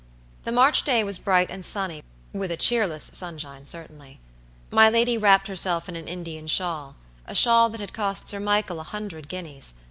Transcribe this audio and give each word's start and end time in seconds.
The 0.45 0.51
March 0.51 0.81
day 0.81 1.03
was 1.03 1.19
bright 1.19 1.51
and 1.51 1.63
sunny, 1.63 2.03
with 2.33 2.49
a 2.49 2.57
cheerless 2.57 3.11
sunshine 3.13 3.67
certainly. 3.67 4.19
My 4.71 4.89
lady 4.89 5.15
wrapped 5.15 5.45
herself 5.45 5.87
in 5.87 5.95
an 5.95 6.07
Indian 6.07 6.47
shawl; 6.47 6.95
a 7.27 7.35
shawl 7.35 7.69
that 7.69 7.79
had 7.79 7.93
cost 7.93 8.27
Sir 8.27 8.39
Michael 8.39 8.79
a 8.79 8.83
hundred 8.83 9.27
guineas. 9.27 9.75